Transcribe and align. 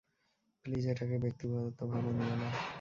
Please 0.65 0.83
এটাকে 0.87 1.15
ব্যক্তিগতভাবে 1.17 2.11
নিয়ো 2.17 2.35
না। 2.35 2.49